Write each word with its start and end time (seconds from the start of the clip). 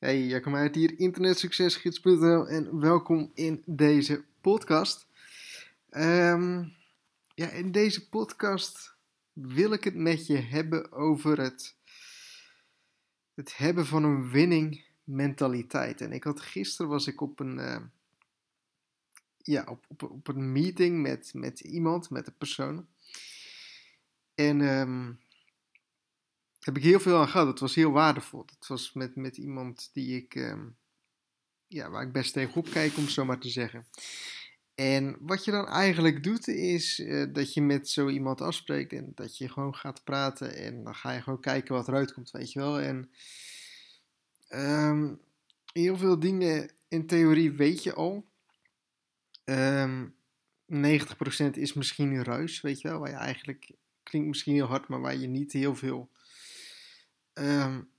Hey, 0.00 0.26
Jacco 0.26 0.54
uit 0.54 0.74
hier, 0.74 0.98
internetsuccesgids.nl 0.98 2.48
en 2.48 2.80
welkom 2.80 3.30
in 3.34 3.62
deze 3.66 4.24
podcast. 4.40 5.06
Ehm, 5.88 6.64
ja, 7.34 7.48
in 7.48 7.72
deze 7.72 8.08
podcast 8.08 8.94
wil 9.32 9.72
ik 9.72 9.84
het 9.84 9.94
met 9.94 10.26
je 10.26 10.36
hebben 10.36 10.92
over 10.92 11.40
het, 11.40 11.76
het 13.34 13.56
hebben 13.56 13.86
van 13.86 14.04
een 14.04 14.30
winning 14.30 14.84
mentaliteit. 15.04 16.00
En 16.00 16.12
ik 16.12 16.24
had 16.24 16.40
gisteren 16.40 16.90
was 16.90 17.06
ik 17.06 17.20
op 17.20 17.40
een, 17.40 17.58
uh, 17.58 17.80
ja, 19.36 19.64
op, 19.68 19.84
op, 19.88 20.02
op 20.02 20.28
een 20.28 20.52
meeting 20.52 21.02
met, 21.02 21.30
met 21.34 21.60
iemand, 21.60 22.10
met 22.10 22.26
een 22.26 22.36
persoon. 22.38 22.86
En 24.34 24.60
um, 24.60 25.20
heb 26.60 26.76
ik 26.76 26.82
heel 26.82 27.00
veel 27.00 27.16
aan 27.16 27.28
gehad. 27.28 27.46
Het 27.46 27.60
was 27.60 27.74
heel 27.74 27.90
waardevol. 27.90 28.44
Het 28.58 28.66
was 28.66 28.92
met, 28.92 29.16
met 29.16 29.36
iemand 29.36 29.90
die 29.92 30.16
ik, 30.16 30.34
ehm, 30.34 30.66
ja, 31.66 31.90
waar 31.90 32.02
ik 32.02 32.12
best 32.12 32.32
tegenop 32.32 32.70
kijk, 32.70 32.96
om 32.96 33.02
het 33.02 33.12
zo 33.12 33.24
maar 33.24 33.38
te 33.38 33.48
zeggen. 33.48 33.86
En 34.74 35.16
wat 35.20 35.44
je 35.44 35.50
dan 35.50 35.66
eigenlijk 35.66 36.22
doet, 36.22 36.48
is 36.48 36.98
uh, 36.98 37.26
dat 37.32 37.54
je 37.54 37.62
met 37.62 37.88
zo 37.88 38.08
iemand 38.08 38.40
afspreekt 38.40 38.92
en 38.92 39.12
dat 39.14 39.38
je 39.38 39.48
gewoon 39.48 39.74
gaat 39.74 40.04
praten 40.04 40.56
en 40.56 40.84
dan 40.84 40.94
ga 40.94 41.12
je 41.12 41.22
gewoon 41.22 41.40
kijken 41.40 41.74
wat 41.74 41.88
eruit 41.88 42.12
komt, 42.12 42.30
weet 42.30 42.52
je 42.52 42.58
wel. 42.58 42.80
En 42.80 43.10
um, 44.54 45.20
heel 45.72 45.96
veel 45.96 46.18
dingen 46.18 46.70
in 46.88 47.06
theorie 47.06 47.52
weet 47.52 47.82
je 47.82 47.94
al. 47.94 48.28
Um, 49.44 50.14
ehm, 50.66 50.98
90% 51.46 51.50
is 51.50 51.72
misschien 51.72 52.24
ruis, 52.24 52.60
weet 52.60 52.80
je 52.80 52.88
wel, 52.88 52.98
waar 52.98 53.10
je 53.10 53.16
eigenlijk, 53.16 53.70
klinkt 54.02 54.28
misschien 54.28 54.54
heel 54.54 54.66
hard, 54.66 54.88
maar 54.88 55.00
waar 55.00 55.16
je 55.16 55.26
niet 55.26 55.52
heel 55.52 55.74
veel 55.74 56.10
um, 57.34 57.90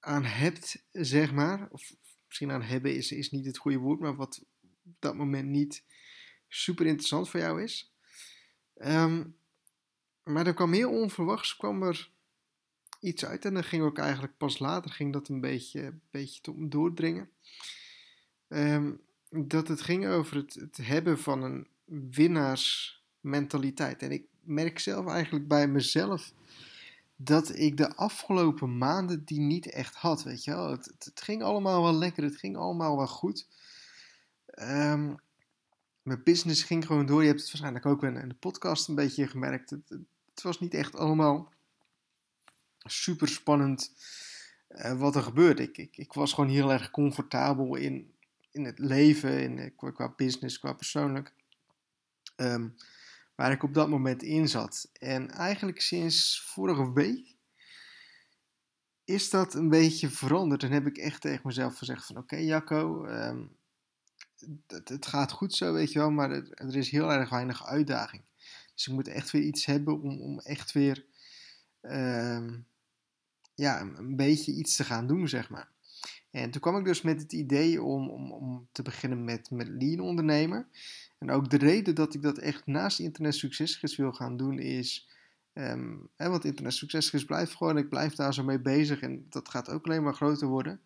aan 0.00 0.24
hebt, 0.24 0.84
zeg 0.92 1.32
maar. 1.32 1.68
Of 1.70 1.94
misschien 2.26 2.50
aan 2.50 2.62
hebben 2.62 2.94
is, 2.94 3.12
is 3.12 3.30
niet 3.30 3.46
het 3.46 3.58
goede 3.58 3.78
woord, 3.78 4.00
maar 4.00 4.16
wat 4.16 4.44
op 4.84 4.96
dat 4.98 5.14
moment 5.14 5.48
niet 5.48 5.84
super 6.48 6.86
interessant 6.86 7.28
voor 7.28 7.40
jou 7.40 7.62
is. 7.62 7.92
Um, 8.74 9.36
maar 10.22 10.46
er 10.46 10.54
kwam 10.54 10.72
heel 10.72 10.90
onverwachts 10.90 11.56
kwam 11.56 11.82
er 11.82 12.10
iets 13.00 13.24
uit. 13.24 13.44
En 13.44 13.54
dan 13.54 13.64
ging 13.64 13.82
ook 13.82 13.98
eigenlijk 13.98 14.36
pas 14.36 14.58
later 14.58 14.90
ging 14.90 15.12
dat 15.12 15.28
een 15.28 15.40
beetje, 15.40 15.98
beetje 16.10 16.40
tot 16.40 16.70
doordringen. 16.70 17.30
Um, 18.48 19.00
dat 19.28 19.68
het 19.68 19.80
ging 19.80 20.06
over 20.06 20.36
het, 20.36 20.54
het 20.54 20.76
hebben 20.76 21.18
van 21.18 21.42
een 21.42 21.68
winnaarsmentaliteit. 22.10 24.02
En 24.02 24.10
ik 24.10 24.24
merk 24.40 24.78
zelf 24.78 25.06
eigenlijk 25.06 25.48
bij 25.48 25.68
mezelf 25.68 26.32
dat 27.16 27.56
ik 27.56 27.76
de 27.76 27.94
afgelopen 27.94 28.78
maanden 28.78 29.24
die 29.24 29.40
niet 29.40 29.70
echt 29.70 29.94
had, 29.94 30.22
weet 30.22 30.44
je 30.44 30.50
wel. 30.50 30.70
Het, 30.70 30.94
het, 30.98 31.20
ging 31.20 31.42
allemaal 31.42 31.82
wel 31.82 31.94
lekker, 31.94 32.22
het 32.22 32.36
ging 32.36 32.56
allemaal 32.56 32.96
wel 32.96 33.06
goed. 33.06 33.48
Um, 34.54 35.20
mijn 36.02 36.22
business 36.22 36.62
ging 36.62 36.86
gewoon 36.86 37.06
door. 37.06 37.20
Je 37.20 37.28
hebt 37.28 37.40
het 37.40 37.48
waarschijnlijk 37.48 37.86
ook 37.86 38.02
in 38.02 38.28
de 38.28 38.34
podcast 38.34 38.88
een 38.88 38.94
beetje 38.94 39.26
gemerkt. 39.26 39.70
Het, 39.70 39.88
het 40.30 40.42
was 40.42 40.60
niet 40.60 40.74
echt 40.74 40.96
allemaal 40.96 41.52
super 42.78 43.28
spannend 43.28 43.92
uh, 44.68 44.98
wat 44.98 45.16
er 45.16 45.22
gebeurde. 45.22 45.62
Ik, 45.62 45.78
ik, 45.78 45.96
ik, 45.96 46.12
was 46.12 46.32
gewoon 46.32 46.50
heel 46.50 46.72
erg 46.72 46.90
comfortabel 46.90 47.76
in, 47.76 48.12
in 48.50 48.64
het 48.64 48.78
leven, 48.78 49.42
in, 49.42 49.58
eh, 49.58 49.70
qua, 49.76 49.90
qua 49.90 50.12
business, 50.16 50.58
qua 50.58 50.72
persoonlijk. 50.72 51.32
Um, 52.36 52.74
waar 53.42 53.52
ik 53.52 53.62
op 53.62 53.74
dat 53.74 53.88
moment 53.88 54.22
in 54.22 54.48
zat. 54.48 54.90
En 54.92 55.30
eigenlijk 55.30 55.80
sinds 55.80 56.42
vorige 56.42 56.92
week 56.92 57.36
is 59.04 59.30
dat 59.30 59.54
een 59.54 59.68
beetje 59.68 60.10
veranderd. 60.10 60.62
En 60.62 60.70
heb 60.70 60.86
ik 60.86 60.96
echt 60.96 61.20
tegen 61.20 61.40
mezelf 61.44 61.78
gezegd 61.78 62.06
van 62.06 62.16
oké 62.16 62.36
Jacco, 62.36 63.04
um, 63.04 63.56
het, 64.66 65.06
gaat 65.06 65.32
goed 65.32 65.54
zo 65.54 65.72
weet 65.72 65.92
je 65.92 65.98
wel, 65.98 66.10
maar 66.10 66.30
er, 66.30 66.76
is 66.76 66.90
heel 66.90 67.12
erg 67.12 67.30
weinig 67.30 67.66
uitdaging. 67.66 68.22
Dus 68.74 68.86
ik 68.86 68.92
moet 68.92 69.08
echt 69.08 69.30
weer 69.30 69.42
iets 69.42 69.66
hebben 69.66 70.00
om, 70.00 70.20
om 70.20 70.40
echt 70.40 70.72
weer 70.72 71.06
um, 71.80 72.66
ja, 73.54 73.80
een 73.80 74.16
beetje 74.16 74.52
iets 74.52 74.76
te 74.76 74.84
gaan 74.84 75.06
doen 75.06 75.28
zeg 75.28 75.50
maar. 75.50 75.68
En 76.32 76.50
toen 76.50 76.60
kwam 76.60 76.76
ik 76.76 76.84
dus 76.84 77.02
met 77.02 77.20
het 77.20 77.32
idee 77.32 77.82
om, 77.82 78.10
om, 78.10 78.32
om 78.32 78.68
te 78.72 78.82
beginnen 78.82 79.24
met, 79.24 79.50
met 79.50 79.68
lean 79.68 80.00
ondernemen. 80.00 80.66
En 81.18 81.30
ook 81.30 81.50
de 81.50 81.56
reden 81.56 81.94
dat 81.94 82.14
ik 82.14 82.22
dat 82.22 82.38
echt 82.38 82.66
naast 82.66 82.98
Internet 82.98 83.34
Succesgids 83.34 83.96
wil 83.96 84.12
gaan 84.12 84.36
doen 84.36 84.58
is... 84.58 85.08
Um, 85.54 86.08
hè, 86.16 86.28
want 86.28 86.44
Internet 86.44 86.74
Succesgids 86.74 87.24
blijft 87.24 87.54
gewoon, 87.54 87.76
ik 87.76 87.88
blijf 87.88 88.14
daar 88.14 88.34
zo 88.34 88.44
mee 88.44 88.60
bezig 88.60 89.00
en 89.00 89.26
dat 89.28 89.48
gaat 89.48 89.70
ook 89.70 89.84
alleen 89.84 90.02
maar 90.02 90.14
groter 90.14 90.48
worden. 90.48 90.80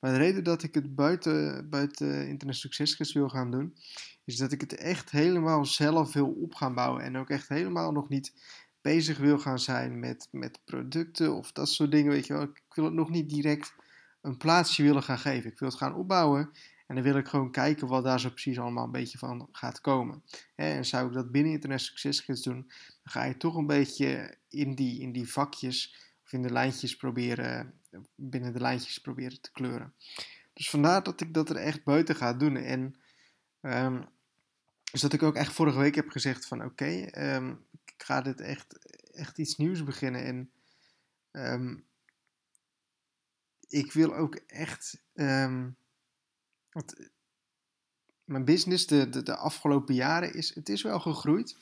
Maar 0.00 0.12
de 0.12 0.18
reden 0.18 0.44
dat 0.44 0.62
ik 0.62 0.74
het 0.74 0.94
buiten, 0.94 1.68
buiten 1.68 2.28
Internet 2.28 2.56
Succesgids 2.56 3.12
wil 3.12 3.28
gaan 3.28 3.50
doen, 3.50 3.74
is 4.24 4.36
dat 4.36 4.52
ik 4.52 4.60
het 4.60 4.74
echt 4.74 5.10
helemaal 5.10 5.64
zelf 5.64 6.12
wil 6.12 6.26
op 6.26 6.54
gaan 6.54 6.74
bouwen. 6.74 7.02
En 7.02 7.16
ook 7.16 7.30
echt 7.30 7.48
helemaal 7.48 7.92
nog 7.92 8.08
niet 8.08 8.32
bezig 8.80 9.18
wil 9.18 9.38
gaan 9.38 9.58
zijn 9.58 9.98
met, 9.98 10.28
met 10.30 10.60
producten 10.64 11.34
of 11.34 11.52
dat 11.52 11.68
soort 11.68 11.90
dingen, 11.90 12.12
weet 12.12 12.26
je 12.26 12.32
wel. 12.32 12.42
Ik 12.42 12.74
wil 12.74 12.84
het 12.84 12.94
nog 12.94 13.10
niet 13.10 13.28
direct 13.28 13.74
een 14.20 14.36
plaatsje 14.36 14.82
willen 14.82 15.02
gaan 15.02 15.18
geven. 15.18 15.50
Ik 15.50 15.58
wil 15.58 15.68
het 15.68 15.78
gaan 15.78 15.94
opbouwen 15.94 16.50
en 16.86 16.94
dan 16.94 17.04
wil 17.04 17.16
ik 17.16 17.28
gewoon 17.28 17.50
kijken 17.50 17.88
wat 17.88 18.04
daar 18.04 18.20
zo 18.20 18.28
precies 18.30 18.58
allemaal 18.58 18.84
een 18.84 18.90
beetje 18.90 19.18
van 19.18 19.48
gaat 19.52 19.80
komen. 19.80 20.22
En 20.54 20.84
zou 20.84 21.06
ik 21.06 21.12
dat 21.12 21.30
binnen 21.30 21.52
Internet 21.52 21.80
Succesgids 21.80 22.42
doen, 22.42 22.64
dan 23.02 23.12
ga 23.12 23.24
je 23.24 23.36
toch 23.36 23.56
een 23.56 23.66
beetje 23.66 24.38
in 24.48 24.74
die, 24.74 25.00
in 25.00 25.12
die 25.12 25.30
vakjes 25.30 25.96
of 26.24 26.32
in 26.32 26.42
de 26.42 26.52
lijntjes 26.52 26.96
proberen, 26.96 27.74
binnen 28.14 28.52
de 28.52 28.60
lijntjes 28.60 29.00
proberen 29.00 29.40
te 29.40 29.52
kleuren. 29.52 29.94
Dus 30.52 30.70
vandaar 30.70 31.02
dat 31.02 31.20
ik 31.20 31.34
dat 31.34 31.50
er 31.50 31.56
echt 31.56 31.84
buiten 31.84 32.16
ga 32.16 32.32
doen. 32.32 32.56
En 32.56 32.96
um, 33.62 34.08
dus 34.92 35.00
dat 35.00 35.12
ik 35.12 35.22
ook 35.22 35.34
echt 35.34 35.52
vorige 35.52 35.78
week 35.78 35.94
heb 35.94 36.08
gezegd 36.08 36.46
van 36.46 36.64
oké, 36.64 37.08
um, 37.34 37.64
ik 37.84 38.02
ga 38.04 38.20
dit 38.20 38.40
echt, 38.40 38.78
echt 39.14 39.38
iets 39.38 39.56
nieuws 39.56 39.84
beginnen. 39.84 40.24
En 40.24 40.50
um, 41.52 41.84
ik 43.68 43.92
wil 43.92 44.14
ook 44.14 44.34
echt 44.34 45.02
um, 45.14 45.76
want 46.72 46.98
eh, 46.98 47.06
mijn 48.24 48.44
business 48.44 48.86
de, 48.86 49.08
de, 49.08 49.22
de, 49.22 49.36
afgelopen 49.36 49.94
jaren 49.94 50.34
is, 50.34 50.54
het 50.54 50.68
is 50.68 50.82
wel 50.82 51.00
gegroeid. 51.00 51.56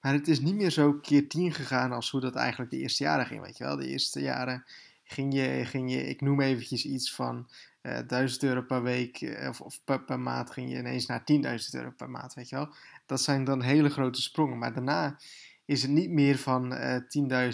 Maar 0.00 0.12
het 0.12 0.28
is 0.28 0.40
niet 0.40 0.54
meer 0.54 0.70
zo 0.70 0.92
keer 0.92 1.28
tien 1.28 1.52
gegaan 1.52 1.92
als 1.92 2.10
hoe 2.10 2.20
dat 2.20 2.34
eigenlijk 2.34 2.70
de 2.70 2.78
eerste 2.78 3.02
jaren 3.02 3.26
ging. 3.26 3.42
Weet 3.42 3.56
je 3.56 3.64
wel, 3.64 3.76
de 3.76 3.88
eerste 3.88 4.20
jaren 4.20 4.64
ging 5.04 5.34
je, 5.34 5.62
ging 5.64 5.92
je 5.92 6.06
ik 6.06 6.20
noem 6.20 6.40
eventjes 6.40 6.84
iets 6.84 7.14
van 7.14 7.48
uh, 7.82 7.98
eh, 7.98 8.08
1000 8.08 8.42
euro 8.42 8.62
per 8.62 8.82
week 8.82 9.20
uh, 9.20 9.48
of, 9.48 9.60
of 9.60 9.80
per, 9.84 10.04
per, 10.04 10.20
maand 10.20 10.50
ging 10.50 10.70
je 10.70 10.78
ineens 10.78 11.06
naar 11.06 11.20
10.000 11.20 11.38
euro 11.72 11.90
per 11.90 12.10
maand, 12.10 12.34
weet 12.34 12.48
je 12.48 12.56
wel. 12.56 12.74
Dat 13.06 13.20
zijn 13.20 13.44
dan 13.44 13.62
hele 13.62 13.90
grote 13.90 14.22
sprongen. 14.22 14.58
Maar 14.58 14.74
daarna 14.74 15.18
is 15.64 15.82
het 15.82 15.90
niet 15.90 16.10
meer 16.10 16.38
van 16.38 16.72
uh, 16.72 16.96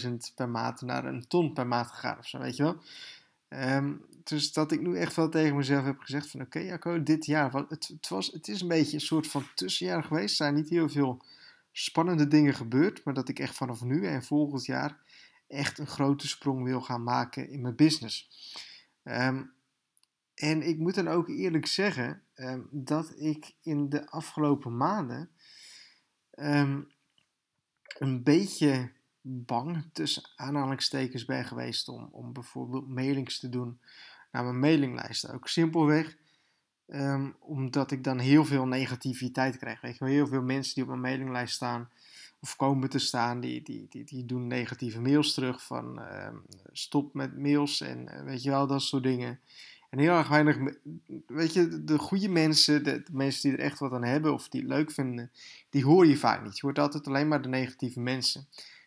10.000 0.05 0.13
per 0.35 0.49
maand 0.49 0.81
naar 0.81 1.05
een 1.05 1.29
ton 1.29 1.53
per 1.53 1.67
maand 1.67 1.87
gegaan 1.87 2.19
of 2.19 2.27
zo, 2.27 2.39
weet 2.39 2.57
je 2.57 2.63
wel. 2.63 2.83
Um, 3.57 4.05
dus 4.25 4.53
dat 4.53 4.73
ik 4.73 4.81
nu 4.81 4.97
echt 4.97 5.17
wel 5.17 5.29
tegen 5.29 5.57
mezelf 5.57 5.85
heb 5.85 5.99
gezegd 5.99 6.31
van 6.31 6.41
oké 6.41 6.57
okay, 6.57 6.69
Jacco, 6.69 7.03
dit 7.03 7.27
jaar, 7.27 7.53
het, 7.53 7.89
het, 7.89 8.09
was, 8.09 8.33
het 8.33 8.49
is 8.49 8.61
een 8.61 8.69
beetje 8.69 8.95
een 8.95 9.01
soort 9.01 9.27
van 9.27 9.47
tussenjaar 9.55 10.05
geweest. 10.05 10.31
Er 10.31 10.37
zijn 10.37 10.55
niet 10.55 10.69
heel 10.69 10.89
veel 10.89 11.25
spannende 11.73 12.29
dingen 12.29 12.55
gebeurd, 12.55 13.05
maar 13.05 13.15
dat 13.15 13.29
ik 13.29 13.39
echt 13.39 13.55
vanaf 13.55 13.83
nu 13.83 14.07
en 14.07 14.23
volgend 14.23 14.65
jaar 14.65 14.99
echt 15.49 15.79
een 15.79 15.87
grote 15.87 16.29
sprong 16.29 16.65
wil 16.65 16.81
gaan 16.81 17.03
maken 17.03 17.49
in 17.51 17.61
mijn 17.61 17.77
business. 17.77 18.31
Um, 19.05 19.53
en 20.35 20.63
ik 20.63 20.79
moet 20.79 20.95
dan 20.95 21.09
ook 21.09 21.29
eerlijk 21.29 21.67
zeggen 21.67 22.23
um, 22.35 22.69
dat 22.71 23.13
ik 23.21 23.55
in 23.63 23.89
de 23.89 24.11
afgelopen 24.11 24.77
maanden 24.77 25.31
een 27.99 28.23
beetje 28.23 28.91
bang 29.29 29.85
tussen 29.93 30.23
aanhalingstekens 30.37 31.25
ben 31.25 31.45
geweest 31.45 31.89
om, 31.89 32.09
om 32.13 32.33
bijvoorbeeld 32.33 32.89
mailings 32.89 33.39
te 33.39 33.49
doen 33.49 33.79
naar 34.33 34.45
mijn 34.45 34.59
mailinglijst. 34.59 35.31
Ook 35.31 35.49
simpelweg 35.49 36.17
um, 36.87 37.37
omdat 37.39 37.91
ik 37.91 38.05
dan 38.05 38.19
heel 38.19 38.45
veel 38.45 38.67
negativiteit 38.67 39.57
krijg. 39.57 39.81
Weet 39.81 39.99
je 39.99 40.05
wel, 40.05 40.15
heel 40.15 40.27
veel 40.27 40.43
mensen 40.43 40.75
die 40.75 40.83
op 40.83 40.89
mijn 40.89 41.01
mailinglijst 41.01 41.55
staan 41.55 41.89
of 42.41 42.57
komen 42.57 42.91
te 42.91 42.99
staan, 42.99 43.41
die, 43.41 43.63
die, 43.63 43.87
die, 43.91 44.05
die 44.05 44.25
doen 44.25 44.47
negatieve 44.47 45.01
mails 45.01 45.35
terug 45.35 45.67
van 45.67 46.01
um, 46.13 46.43
stop 46.73 47.15
met 47.15 47.39
mails 47.39 47.81
en 47.81 48.09
uh, 48.13 48.23
weet 48.23 48.43
je 48.43 48.51
wel, 48.51 48.67
dat 48.67 48.83
soort 48.83 49.03
dingen. 49.03 49.41
En 49.91 49.99
heel 49.99 50.13
erg 50.13 50.29
weinig, 50.29 50.59
weet 51.27 51.53
je, 51.53 51.85
de 51.85 51.99
goede 51.99 52.29
mensen, 52.29 52.85
de, 52.85 53.03
de, 53.03 53.13
mensen 53.13 53.49
die 53.49 53.59
er 53.59 53.65
echt 53.65 53.79
wat 53.79 53.93
aan 53.93 54.05
hebben 54.05 54.33
of 54.33 54.49
die 54.49 54.61
het 54.61 54.71
leuk 54.71 54.91
vinden, 54.91 55.31
die 55.71 55.85
hoor 55.85 56.07
je 56.07 56.17
vaak 56.17 56.45
niet. 56.45 56.57
Je 56.57 56.67
hoort 56.67 56.79
altijd 56.79 57.07
alleen 57.07 57.29
maar 57.29 57.43
de 57.43 57.49
negatieve 57.49 58.01
mensen. 58.01 58.47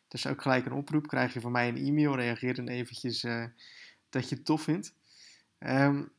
Dus 0.09 0.27
ook 0.27 0.41
gelijk 0.41 0.65
een 0.65 0.71
oproep, 0.71 1.07
krijg 1.07 1.33
je 1.33 1.41
van 1.41 1.51
mij 1.51 1.67
een 1.67 1.77
e-mail, 1.77 2.15
reageer 2.15 2.55
dan 2.55 2.67
eventjes 2.67 3.23
uh, 3.23 3.45
dat 4.09 4.29
je 4.29 4.35
het 4.35 4.45
tof 4.45 4.61
vindt. 4.61 4.93
Um, 5.59 6.11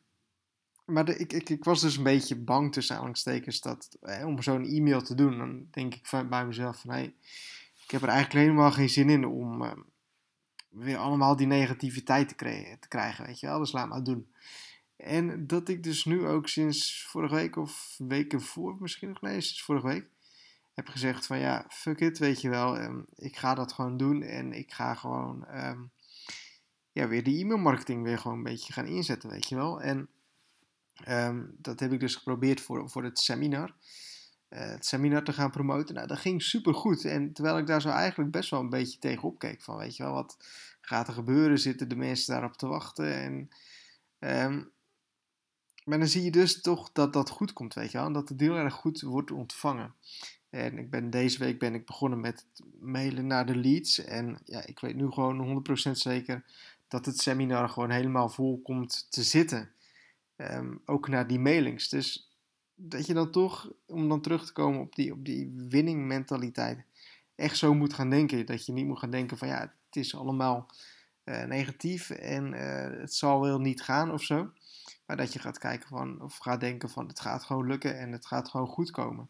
maar 0.84 1.08
ik, 1.08 1.32
ik, 1.32 1.48
ik, 1.48 1.64
was 1.64 1.80
dus 1.80 1.96
een 1.96 2.02
beetje 2.02 2.36
bang 2.36 2.72
tussen 2.72 2.94
aanhalingstekens 2.94 3.60
dat 3.60 3.96
eh, 4.00 4.26
om 4.26 4.42
zo'n 4.42 4.64
e-mail 4.64 5.02
te 5.02 5.14
doen. 5.14 5.38
Dan 5.38 5.66
denk 5.70 5.94
ik 5.94 6.28
bij 6.28 6.46
mezelf 6.46 6.80
van 6.80 6.90
hey, 6.90 7.14
ik 7.84 7.90
heb 7.90 8.02
er 8.02 8.08
eigenlijk 8.08 8.46
helemaal 8.46 8.72
geen 8.72 8.88
zin 8.88 9.10
in 9.10 9.26
om 9.26 9.62
uh, 9.62 9.72
weer 10.68 10.96
allemaal 10.96 11.36
die 11.36 11.46
negativiteit 11.46 12.28
te, 12.28 12.34
te, 12.80 12.88
krijgen. 12.88 13.26
Weet 13.26 13.40
je 13.40 13.46
wel, 13.46 13.58
dus 13.58 13.72
laat 13.72 13.88
maar 13.88 14.04
doen. 14.04 14.32
En 14.96 15.46
dat 15.46 15.68
ik 15.68 15.82
dus 15.82 16.04
nu 16.04 16.26
ook 16.26 16.48
sinds 16.48 17.06
vorige 17.08 17.34
week 17.34 17.56
of 17.56 17.94
weken 17.98 18.40
voor, 18.40 18.76
misschien 18.80 19.08
nog 19.08 19.20
nee, 19.20 19.40
sinds 19.40 19.62
vorige 19.62 19.86
week, 19.86 20.06
heb 20.84 20.88
gezegd 20.88 21.26
van 21.26 21.38
ja, 21.38 21.64
fuck 21.68 22.00
it, 22.00 22.18
weet 22.18 22.40
je 22.40 22.48
wel. 22.48 22.80
Um, 22.80 23.06
ik 23.14 23.36
ga 23.36 23.54
dat 23.54 23.72
gewoon 23.72 23.96
doen 23.96 24.22
en 24.22 24.52
ik 24.52 24.72
ga 24.72 24.94
gewoon 24.94 25.46
um, 25.54 25.90
ja, 26.92 27.08
weer 27.08 27.22
die 27.22 27.44
e-mailmarketing 27.44 28.02
weer 28.02 28.18
gewoon 28.18 28.36
een 28.36 28.42
beetje 28.42 28.72
gaan 28.72 28.86
inzetten, 28.86 29.30
weet 29.30 29.48
je 29.48 29.54
wel. 29.54 29.82
En 29.82 30.08
um, 31.08 31.56
dat 31.58 31.80
heb 31.80 31.92
ik 31.92 32.00
dus 32.00 32.14
geprobeerd 32.14 32.60
voor, 32.60 32.90
voor 32.90 33.04
het 33.04 33.18
seminar. 33.18 33.74
Uh, 34.50 34.60
het 34.60 34.86
seminar 34.86 35.24
te 35.24 35.32
gaan 35.32 35.50
promoten. 35.50 35.94
Nou, 35.94 36.06
dat 36.06 36.18
ging 36.18 36.42
super 36.42 36.74
goed. 36.74 37.04
En 37.04 37.32
terwijl 37.32 37.58
ik 37.58 37.66
daar 37.66 37.80
zo 37.80 37.88
eigenlijk 37.88 38.30
best 38.30 38.50
wel 38.50 38.60
een 38.60 38.70
beetje 38.70 38.98
tegenop 38.98 39.38
keek. 39.38 39.62
Van 39.62 39.76
weet 39.76 39.96
je 39.96 40.02
wel, 40.02 40.12
wat 40.12 40.36
gaat 40.80 41.08
er 41.08 41.14
gebeuren? 41.14 41.58
Zitten 41.58 41.88
de 41.88 41.96
mensen 41.96 42.32
daarop 42.32 42.56
te 42.56 42.66
wachten? 42.66 43.14
En 43.14 43.50
maar 45.84 45.98
dan 45.98 46.08
zie 46.08 46.22
je 46.22 46.30
dus 46.30 46.60
toch 46.60 46.92
dat 46.92 47.12
dat 47.12 47.30
goed 47.30 47.52
komt, 47.52 47.74
weet 47.74 47.90
je 47.90 47.98
wel. 47.98 48.06
En 48.06 48.12
dat 48.12 48.28
het 48.28 48.40
heel 48.40 48.56
erg 48.56 48.74
goed 48.74 49.00
wordt 49.00 49.30
ontvangen. 49.30 49.94
En 50.50 50.78
ik 50.78 50.90
ben, 50.90 51.10
deze 51.10 51.38
week 51.38 51.58
ben 51.58 51.74
ik 51.74 51.86
begonnen 51.86 52.20
met 52.20 52.46
mailen 52.80 53.26
naar 53.26 53.46
de 53.46 53.56
leads. 53.56 54.04
En 54.04 54.38
ja, 54.44 54.66
ik 54.66 54.80
weet 54.80 54.96
nu 54.96 55.10
gewoon 55.10 55.64
100% 55.88 55.90
zeker 55.90 56.44
dat 56.88 57.06
het 57.06 57.18
seminar 57.18 57.68
gewoon 57.68 57.90
helemaal 57.90 58.28
vol 58.28 58.60
komt 58.62 59.06
te 59.10 59.22
zitten. 59.22 59.70
Ehm, 60.36 60.74
ook 60.84 61.08
naar 61.08 61.26
die 61.26 61.38
mailings. 61.38 61.88
Dus 61.88 62.30
dat 62.74 63.06
je 63.06 63.14
dan 63.14 63.30
toch, 63.30 63.72
om 63.86 64.08
dan 64.08 64.20
terug 64.20 64.46
te 64.46 64.52
komen 64.52 64.80
op 64.80 64.94
die, 64.94 65.12
op 65.12 65.24
die 65.24 65.52
winning 65.68 66.06
mentaliteit, 66.06 66.84
echt 67.34 67.56
zo 67.56 67.74
moet 67.74 67.94
gaan 67.94 68.10
denken. 68.10 68.46
Dat 68.46 68.66
je 68.66 68.72
niet 68.72 68.86
moet 68.86 68.98
gaan 68.98 69.10
denken 69.10 69.38
van 69.38 69.48
ja, 69.48 69.60
het 69.60 69.96
is 69.96 70.16
allemaal 70.16 70.70
uh, 71.24 71.44
negatief 71.44 72.10
en 72.10 72.52
uh, 72.52 73.00
het 73.00 73.14
zal 73.14 73.40
wel 73.40 73.60
niet 73.60 73.82
gaan 73.82 74.12
of 74.12 74.22
zo. 74.22 74.50
Maar 75.06 75.16
dat 75.16 75.32
je 75.32 75.38
gaat 75.38 75.58
kijken 75.58 75.88
van, 75.88 76.22
of 76.22 76.36
gaat 76.36 76.60
denken 76.60 76.90
van 76.90 77.08
het 77.08 77.20
gaat 77.20 77.44
gewoon 77.44 77.66
lukken 77.66 77.98
en 77.98 78.12
het 78.12 78.26
gaat 78.26 78.48
gewoon 78.48 78.66
goed 78.66 78.90
komen. 78.90 79.28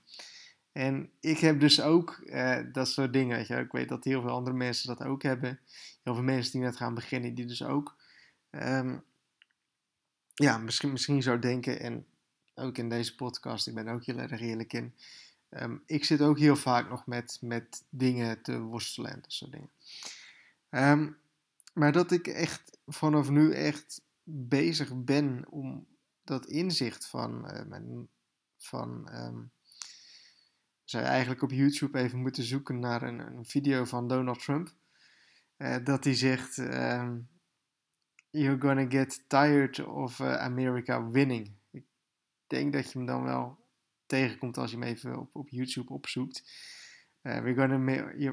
En 0.72 1.10
ik 1.20 1.38
heb 1.38 1.60
dus 1.60 1.80
ook 1.80 2.20
uh, 2.24 2.58
dat 2.72 2.88
soort 2.88 3.12
dingen. 3.12 3.58
Ik 3.58 3.72
weet 3.72 3.88
dat 3.88 4.04
heel 4.04 4.20
veel 4.20 4.30
andere 4.30 4.56
mensen 4.56 4.96
dat 4.96 5.06
ook 5.06 5.22
hebben. 5.22 5.60
Heel 6.02 6.14
veel 6.14 6.22
mensen 6.22 6.52
die 6.52 6.60
net 6.60 6.76
gaan 6.76 6.94
beginnen, 6.94 7.34
die 7.34 7.46
dus 7.46 7.62
ook. 7.64 7.96
Um, 8.50 9.04
ja, 10.34 10.58
misschien, 10.58 10.92
misschien 10.92 11.22
zo 11.22 11.38
denken. 11.38 11.80
En 11.80 12.06
ook 12.54 12.78
in 12.78 12.88
deze 12.88 13.14
podcast, 13.14 13.66
ik 13.66 13.74
ben 13.74 13.88
ook 13.88 14.04
heel 14.04 14.18
erg 14.18 14.40
eerlijk 14.40 14.72
in. 14.72 14.94
Um, 15.50 15.82
ik 15.86 16.04
zit 16.04 16.20
ook 16.20 16.38
heel 16.38 16.56
vaak 16.56 16.88
nog 16.88 17.06
met, 17.06 17.38
met 17.40 17.84
dingen 17.88 18.42
te 18.42 18.60
worstelen 18.60 19.10
en 19.10 19.20
dat 19.20 19.32
soort 19.32 19.52
dingen. 19.52 19.70
Um, 20.70 21.18
maar 21.72 21.92
dat 21.92 22.10
ik 22.10 22.26
echt 22.26 22.78
vanaf 22.86 23.30
nu 23.30 23.52
echt 23.52 24.02
bezig 24.22 25.04
ben 25.04 25.44
om 25.48 25.86
dat 26.24 26.46
inzicht 26.46 27.06
van, 27.06 27.40
mijn, 27.68 28.08
van 28.56 29.08
zou 30.90 31.04
je 31.04 31.10
eigenlijk 31.10 31.42
op 31.42 31.50
YouTube 31.50 31.98
even 31.98 32.18
moeten 32.18 32.42
zoeken 32.42 32.78
naar 32.78 33.02
een, 33.02 33.18
een 33.18 33.46
video 33.46 33.84
van 33.84 34.08
Donald 34.08 34.42
Trump. 34.42 34.72
Uh, 35.58 35.76
dat 35.84 36.04
hij 36.04 36.14
zegt: 36.14 36.58
um, 36.58 37.28
You're 38.30 38.60
gonna 38.60 38.86
get 38.88 39.24
tired 39.26 39.84
of 39.84 40.18
uh, 40.18 40.36
America 40.36 41.10
winning. 41.10 41.52
Ik 41.70 41.84
denk 42.46 42.72
dat 42.72 42.92
je 42.92 42.98
hem 42.98 43.06
dan 43.06 43.22
wel 43.22 43.58
tegenkomt 44.06 44.56
als 44.58 44.70
je 44.70 44.78
hem 44.78 44.86
even 44.86 45.18
op, 45.18 45.36
op 45.36 45.48
YouTube 45.48 45.92
opzoekt. 45.92 46.42
Uh, 47.22 47.40
we're, 47.40 47.54
gonna 47.54 47.78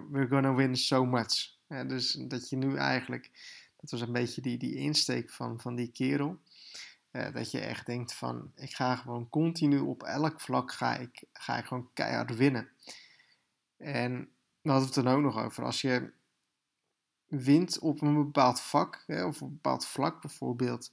we're 0.09 0.27
gonna 0.27 0.56
win 0.56 0.75
so 0.75 1.06
much. 1.06 1.57
dus 1.68 2.12
dat 2.12 2.50
je 2.50 2.56
nu 2.56 2.75
eigenlijk, 2.75 3.31
dat 3.75 3.92
was 3.92 4.01
een 4.01 4.13
beetje 4.13 4.42
die, 4.42 4.57
die 4.57 4.75
insteek 4.75 5.30
van, 5.30 5.62
van 5.62 5.75
die 5.75 5.92
kerel. 5.92 6.39
Uh, 7.12 7.33
dat 7.33 7.51
je 7.51 7.59
echt 7.59 7.86
denkt 7.86 8.13
van, 8.13 8.51
ik 8.56 8.75
ga 8.75 8.95
gewoon 8.95 9.30
continu 9.30 9.80
op 9.80 10.04
elk 10.04 10.42
vlak 10.42 10.71
ga 10.71 10.95
ik, 10.95 11.24
ga 11.33 11.57
ik 11.57 11.65
gewoon 11.65 11.89
keihard 11.94 12.36
winnen. 12.36 12.69
En 13.77 14.30
we 14.62 14.71
hadden 14.71 14.89
we 14.89 14.95
het 14.95 15.06
dan 15.06 15.15
ook 15.15 15.21
nog 15.21 15.44
over. 15.44 15.63
Als 15.63 15.81
je 15.81 16.12
wint 17.25 17.80
op 17.80 18.01
een 18.01 18.15
bepaald 18.15 18.62
vak, 18.62 19.04
hè, 19.06 19.25
of 19.25 19.42
een 19.42 19.51
bepaald 19.51 19.86
vlak 19.86 20.21
bijvoorbeeld, 20.21 20.92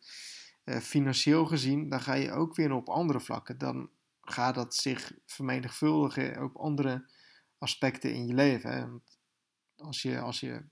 uh, 0.64 0.76
financieel 0.76 1.46
gezien, 1.46 1.88
dan 1.88 2.00
ga 2.00 2.14
je 2.14 2.32
ook 2.32 2.56
winnen 2.56 2.76
op 2.76 2.88
andere 2.88 3.20
vlakken. 3.20 3.58
Dan 3.58 3.90
gaat 4.20 4.54
dat 4.54 4.74
zich 4.74 5.12
vermenigvuldigen 5.26 6.42
op 6.42 6.56
andere 6.56 7.10
aspecten 7.58 8.14
in 8.14 8.26
je 8.26 8.34
leven. 8.34 8.72
Hè. 8.72 8.86
Als 9.76 10.02
je, 10.02 10.20
als 10.20 10.40
je 10.40 10.64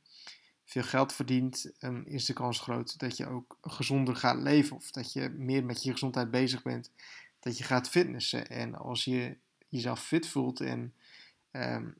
veel 0.72 0.82
geld 0.82 1.12
verdient, 1.12 1.72
um, 1.80 2.02
is 2.06 2.24
de 2.24 2.32
kans 2.32 2.60
groot 2.60 2.98
dat 2.98 3.16
je 3.16 3.26
ook 3.26 3.58
gezonder 3.60 4.16
gaat 4.16 4.38
leven. 4.38 4.76
Of 4.76 4.90
dat 4.90 5.12
je 5.12 5.28
meer 5.28 5.64
met 5.64 5.82
je 5.82 5.92
gezondheid 5.92 6.30
bezig 6.30 6.62
bent. 6.62 6.90
Dat 7.40 7.58
je 7.58 7.64
gaat 7.64 7.88
fitnessen. 7.88 8.48
En 8.48 8.74
als 8.74 9.04
je 9.04 9.36
jezelf 9.68 10.04
fit 10.04 10.26
voelt 10.26 10.60
en 10.60 10.94
um, 11.52 11.96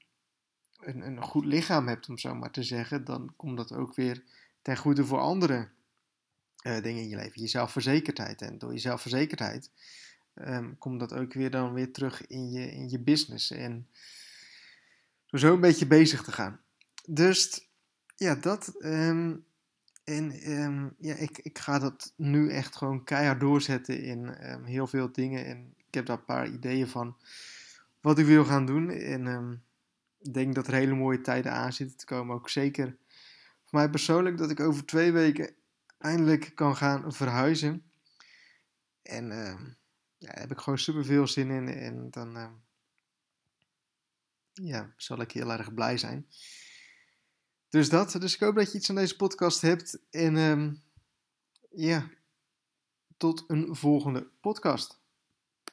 een, 0.80 1.06
een 1.06 1.22
goed 1.22 1.44
lichaam 1.44 1.88
hebt, 1.88 2.08
om 2.08 2.18
zo 2.18 2.34
maar 2.34 2.50
te 2.50 2.62
zeggen, 2.62 3.04
dan 3.04 3.32
komt 3.36 3.56
dat 3.56 3.72
ook 3.72 3.94
weer 3.94 4.22
ten 4.62 4.76
goede 4.76 5.04
voor 5.04 5.20
andere 5.20 5.68
uh, 6.62 6.82
dingen 6.82 7.02
in 7.02 7.08
je 7.08 7.16
leven. 7.16 7.40
Je 7.40 7.48
zelfverzekerdheid. 7.48 8.42
En 8.42 8.58
door 8.58 8.72
je 8.72 8.78
zelfverzekerdheid 8.78 9.70
um, 10.34 10.78
komt 10.78 11.00
dat 11.00 11.12
ook 11.12 11.32
weer 11.32 11.50
dan 11.50 11.72
weer 11.72 11.92
terug 11.92 12.26
in 12.26 12.50
je, 12.50 12.72
in 12.72 12.90
je 12.90 12.98
business. 12.98 13.50
En 13.50 13.88
door 15.26 15.40
zo 15.40 15.54
een 15.54 15.60
beetje 15.60 15.86
bezig 15.86 16.22
te 16.22 16.32
gaan. 16.32 16.60
Dus 17.06 17.70
ja, 18.22 18.34
dat. 18.34 18.74
Um, 18.78 19.44
en 20.04 20.50
um, 20.50 20.94
ja, 20.98 21.14
ik, 21.14 21.38
ik 21.38 21.58
ga 21.58 21.78
dat 21.78 22.12
nu 22.16 22.50
echt 22.50 22.76
gewoon 22.76 23.04
keihard 23.04 23.40
doorzetten 23.40 24.02
in 24.02 24.50
um, 24.50 24.64
heel 24.64 24.86
veel 24.86 25.12
dingen. 25.12 25.44
En 25.44 25.74
ik 25.76 25.94
heb 25.94 26.06
daar 26.06 26.18
een 26.18 26.24
paar 26.24 26.48
ideeën 26.48 26.88
van 26.88 27.16
wat 28.00 28.18
ik 28.18 28.26
wil 28.26 28.44
gaan 28.44 28.66
doen. 28.66 28.90
En 28.90 29.62
ik 30.20 30.34
denk 30.34 30.54
dat 30.54 30.66
er 30.66 30.74
hele 30.74 30.94
mooie 30.94 31.20
tijden 31.20 31.52
aan 31.52 31.72
zitten 31.72 31.96
te 31.96 32.04
komen. 32.04 32.34
Ook 32.34 32.48
zeker 32.48 32.96
voor 33.64 33.78
mij 33.78 33.90
persoonlijk 33.90 34.38
dat 34.38 34.50
ik 34.50 34.60
over 34.60 34.84
twee 34.84 35.12
weken 35.12 35.54
eindelijk 35.98 36.52
kan 36.54 36.76
gaan 36.76 37.12
verhuizen. 37.12 37.82
En 39.02 39.26
ja, 40.18 40.28
daar 40.28 40.40
heb 40.40 40.50
ik 40.50 40.58
gewoon 40.58 40.78
super 40.78 41.04
veel 41.04 41.26
zin 41.26 41.50
in. 41.50 41.68
En 41.68 42.10
dan 42.10 42.60
ja, 44.52 44.92
zal 44.96 45.20
ik 45.20 45.32
heel 45.32 45.52
erg 45.52 45.74
blij 45.74 45.98
zijn. 45.98 46.26
Dus 47.72 47.88
dat. 47.88 48.12
Dus 48.12 48.34
ik 48.34 48.40
hoop 48.40 48.54
dat 48.54 48.72
je 48.72 48.78
iets 48.78 48.88
aan 48.88 48.94
deze 48.94 49.16
podcast 49.16 49.60
hebt. 49.60 49.98
En 50.10 50.36
um, 50.36 50.82
ja, 51.70 52.10
tot 53.16 53.44
een 53.46 53.76
volgende 53.76 54.30
podcast. 54.40 55.01